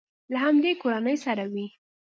له 0.31 0.37
همدې 0.45 0.71
کورنۍ 0.81 1.17
سره 1.25 1.43
وي. 1.53 1.67